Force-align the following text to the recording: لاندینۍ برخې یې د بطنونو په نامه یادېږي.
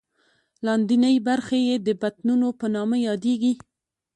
لاندینۍ 0.65 1.15
برخې 1.27 1.59
یې 1.67 1.75
د 1.87 1.89
بطنونو 2.01 2.47
په 2.59 2.65
نامه 2.75 2.97
یادېږي. 3.07 3.53